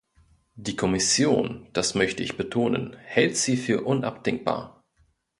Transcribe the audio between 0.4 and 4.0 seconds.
Die Kommission das möchte ich betonen hält sie für